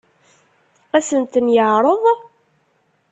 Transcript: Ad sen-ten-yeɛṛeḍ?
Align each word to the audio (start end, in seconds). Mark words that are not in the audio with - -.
Ad 0.97 1.03
sen-ten-yeɛṛeḍ? 1.09 1.99